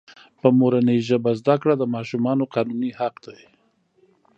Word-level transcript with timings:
په 0.41 0.47
مورنۍ 0.59 0.99
ژبه 1.09 1.31
زده 1.39 1.55
کړه 1.61 1.73
دماشومانو 1.83 2.43
قانوني 2.53 2.91
حق 2.99 3.15
دی. 3.25 3.41